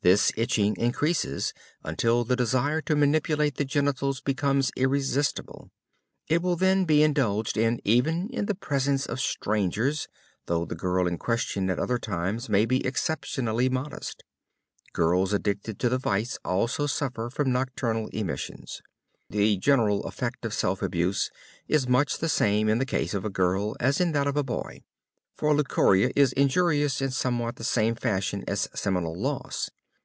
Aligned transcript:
This 0.00 0.30
itching 0.36 0.76
increases 0.78 1.52
until 1.82 2.22
the 2.22 2.36
desire 2.36 2.80
to 2.82 2.94
manipulate 2.94 3.56
the 3.56 3.64
genitals 3.64 4.20
becomes 4.20 4.70
irresistible. 4.76 5.72
It 6.28 6.40
will 6.40 6.54
then 6.54 6.84
be 6.84 7.02
indulged 7.02 7.56
in 7.56 7.80
even 7.84 8.28
in 8.30 8.46
the 8.46 8.54
presence 8.54 9.06
of 9.06 9.18
strangers, 9.20 10.06
though 10.46 10.64
the 10.64 10.76
girl 10.76 11.08
in 11.08 11.18
question 11.18 11.68
at 11.68 11.80
other 11.80 11.98
times 11.98 12.48
may 12.48 12.64
be 12.64 12.86
exceptionally 12.86 13.68
modest. 13.68 14.22
Girls 14.92 15.32
addicted 15.32 15.80
to 15.80 15.88
the 15.88 15.98
vice 15.98 16.38
also 16.44 16.86
suffer 16.86 17.28
from 17.28 17.50
nocturnal 17.50 18.06
emissions. 18.12 18.80
The 19.28 19.56
general 19.58 20.04
effect 20.04 20.44
of 20.44 20.54
self 20.54 20.80
abuse 20.80 21.28
is 21.66 21.88
much 21.88 22.18
the 22.18 22.28
same 22.30 22.68
in 22.68 22.78
the 22.78 22.86
case 22.86 23.14
of 23.14 23.24
a 23.24 23.30
girl 23.30 23.76
as 23.80 24.00
in 24.00 24.12
that 24.12 24.28
of 24.28 24.36
a 24.36 24.44
boy, 24.44 24.84
for 25.36 25.54
leucorrhea 25.56 26.12
is 26.14 26.32
injurious 26.34 27.02
in 27.02 27.10
somewhat 27.10 27.56
the 27.56 27.64
same 27.64 27.96
fashion 27.96 28.44
as 28.46 28.68
seminal 28.76 29.18
loss. 29.20 29.68